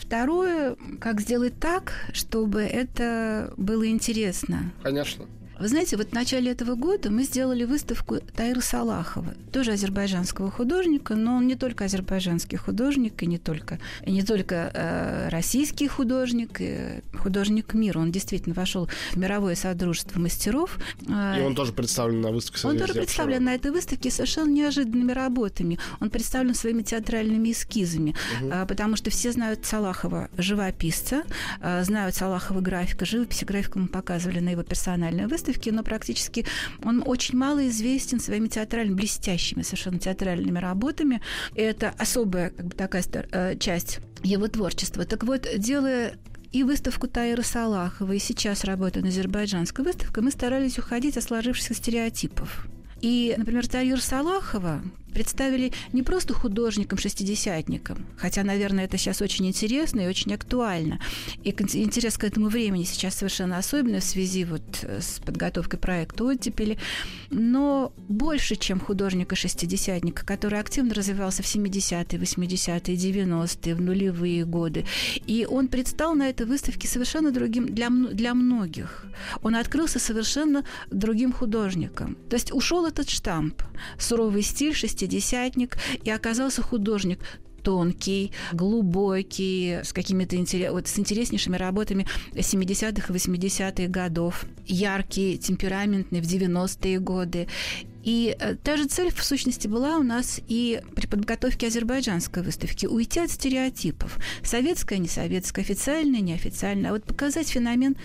[0.00, 4.72] Второе, как сделать так, чтобы это было интересно.
[4.82, 5.26] Конечно.
[5.58, 11.16] Вы знаете, вот в начале этого года мы сделали выставку Тайра Салахова, тоже азербайджанского художника,
[11.16, 16.60] но он не только азербайджанский художник, и не только, и не только э, российский художник,
[16.60, 17.98] и художник мира.
[17.98, 20.78] Он действительно вошел в мировое содружество мастеров.
[21.00, 22.68] И он тоже представлен на выставке.
[22.68, 25.78] Он тоже представлен на этой выставке совершенно неожиданными работами.
[26.00, 28.52] Он представлен своими театральными эскизами, угу.
[28.68, 31.24] потому что все знают Салахова живописца,
[31.60, 36.44] э, знают Салахова графика, живописи графику мы показывали на его персональной выставке, выставки, но практически
[36.82, 41.20] он очень мало известен своими театральными, блестящими совершенно театральными работами.
[41.54, 45.04] Это особая как бы, такая э, часть его творчества.
[45.04, 46.14] Так вот, делая
[46.52, 51.74] и выставку Таира Салахова, и сейчас работаю на азербайджанской выставке, мы старались уходить от сложившихся
[51.74, 52.66] стереотипов.
[53.00, 54.82] И, например, Таир Салахова,
[55.18, 61.00] представили не просто художником-шестидесятником, хотя, наверное, это сейчас очень интересно и очень актуально.
[61.42, 66.22] И интерес к этому времени сейчас совершенно особенный в связи вот э, с подготовкой проекта
[66.22, 66.78] «Оттепели».
[67.30, 74.84] Но больше, чем художника-шестидесятника, который активно развивался в 70-е, 80-е, 90-е, в нулевые годы.
[75.26, 79.04] И он предстал на этой выставке совершенно другим для, для многих.
[79.42, 82.16] Он открылся совершенно другим художником.
[82.30, 83.62] То есть ушел этот штамп,
[83.98, 87.20] суровый стиль 60 шестидесятник, и оказался художник
[87.62, 96.20] тонкий, глубокий, с какими-то интерес, вот, с интереснейшими работами 70-х и 80-х годов, яркий, темпераментный
[96.20, 97.48] в 90-е годы.
[98.08, 102.86] И э, та же цель, в сущности, была у нас и при подготовке азербайджанской выставки.
[102.86, 104.16] Уйти от стереотипов.
[104.42, 106.88] Советское, не советское, официальное, неофициальное.
[106.88, 107.96] А вот показать феномен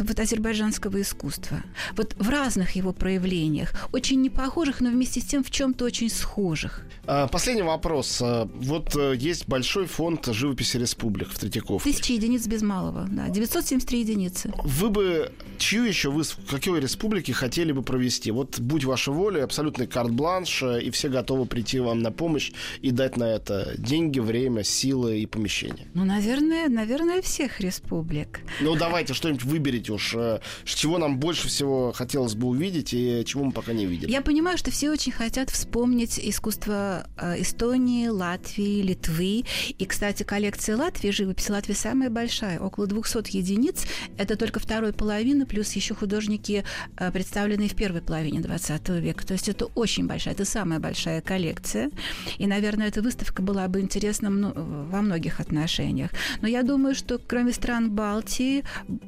[0.00, 1.62] вот, азербайджанского искусства.
[1.96, 3.88] Вот в разных его проявлениях.
[3.92, 6.82] Очень непохожих, но вместе с тем в чем-то очень схожих.
[7.06, 8.18] А, последний вопрос.
[8.20, 11.88] А, вот э, есть большой фонд живописи республик в Третьяковке.
[11.88, 13.28] Тысячи единиц без малого, да.
[13.28, 14.52] 973 единицы.
[14.64, 18.32] Вы бы чью еще вы какой республике хотели бы провести?
[18.32, 22.90] Вот будь ваша воля, абсолютный карт-бланш, э, и все готовы прийти вам на помощь и
[22.90, 25.86] дать на это деньги, время, силы и помещение.
[25.92, 28.40] Ну, наверное, наверное, всех республик.
[28.62, 33.44] Ну, давайте что-нибудь выберите уж, э, чего нам больше всего хотелось бы увидеть и чего
[33.44, 34.10] мы пока не видели.
[34.10, 39.44] Я понимаю, что все очень хотят вспомнить искусство э, Эстонии, Латвии, Литвы.
[39.78, 43.84] И, кстати, коллекция Латвии, живопись Латвии самая большая, около 200 единиц.
[44.16, 46.64] Это только второй половины, плюс еще художники,
[47.12, 49.26] представленные в первой половине 20 века.
[49.26, 51.90] То есть это очень большая, это самая большая коллекция.
[52.38, 56.10] И, наверное, эта выставка была бы интересна во многих отношениях.
[56.40, 58.64] Но я думаю, что кроме стран Балтии,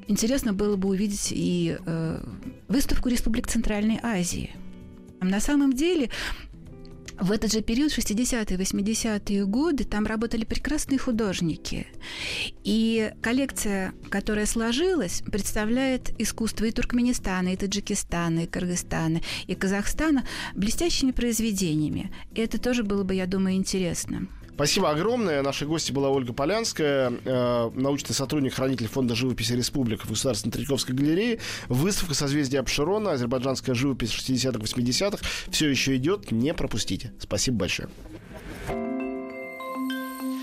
[0.09, 2.20] интересно было бы увидеть и э,
[2.68, 4.51] выставку Республик Центральной Азии.
[5.20, 6.11] На самом деле
[7.18, 11.86] в этот же период, 60-е, 80-е годы, там работали прекрасные художники.
[12.64, 21.12] И коллекция, которая сложилась, представляет искусство и Туркменистана, и Таджикистана, и Кыргызстана, и Казахстана блестящими
[21.12, 22.12] произведениями.
[22.34, 24.28] И это тоже было бы, я думаю, интересно.
[24.55, 25.42] Спасибо огромное.
[25.42, 30.92] Нашей гости была Ольга Полянская, э, научный сотрудник, хранитель фонда живописи Республика в Государственной Третьяковской
[30.92, 31.40] галерее.
[31.68, 36.30] Выставка созвездия Абширона, азербайджанская живопись 60-х, 80-х все еще идет.
[36.30, 37.12] Не пропустите.
[37.18, 37.88] Спасибо большое.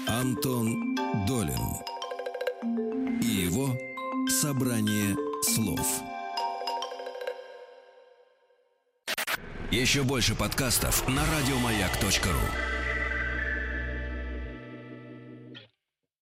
[0.07, 0.95] Антон
[1.25, 1.61] Долин
[3.21, 3.77] и его
[4.27, 6.01] собрание слов.
[9.71, 12.80] Еще больше подкастов на радиомаяк.ру